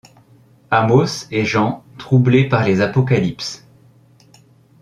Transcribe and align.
Amos 0.71 1.27
et 1.29 1.45
Jean 1.45 1.83
troublés 1.99 2.49
par 2.49 2.65
les 2.65 2.81
apocalypses 2.81 3.67